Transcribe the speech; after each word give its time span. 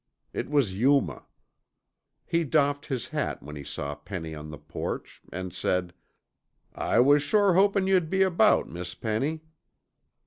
It 0.33 0.49
was 0.49 0.73
Yuma. 0.73 1.27
He 2.25 2.43
doffed 2.43 2.87
his 2.87 3.09
hat 3.09 3.43
when 3.43 3.55
he 3.55 3.63
saw 3.63 3.93
Penny 3.93 4.33
on 4.33 4.49
the 4.49 4.57
porch, 4.57 5.21
and 5.31 5.53
said, 5.53 5.93
"I 6.73 6.99
was 6.99 7.21
sure 7.21 7.53
hopin' 7.53 7.85
you'd 7.85 8.09
be 8.09 8.23
about, 8.23 8.67
Miss 8.67 8.95
Penny." 8.95 9.41